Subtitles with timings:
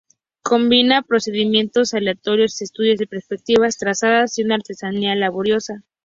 [0.41, 5.83] Combina procedimientos aleatorios, estudios de perspectivas trazadas y una artesanía laboriosa.